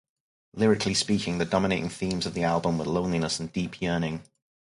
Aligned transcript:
Lyrically 0.55 0.95
speaking, 0.95 1.37
the 1.37 1.45
dominating 1.45 1.87
themes 1.87 2.25
of 2.25 2.33
the 2.33 2.43
album 2.43 2.79
were 2.79 2.85
loneliness 2.85 3.39
and 3.39 3.53
deep 3.53 3.79
yearning. 3.79 4.23